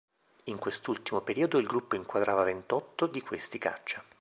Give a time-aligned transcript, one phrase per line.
[0.45, 4.03] In quest'ultimo periodo il gruppo inquadrava ventotto di questi caccia.